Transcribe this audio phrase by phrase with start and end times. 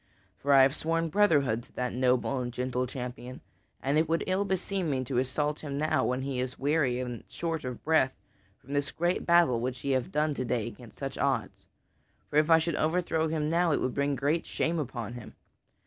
[0.39, 3.39] For I have sworn brotherhood to that noble and gentle champion,
[3.83, 7.23] and it would ill beseem me to assault him now, when he is weary and
[7.27, 8.15] short of breath
[8.57, 11.67] from this great battle which he hath done to day against such odds.
[12.31, 15.35] For if I should overthrow him now, it would bring great shame upon him.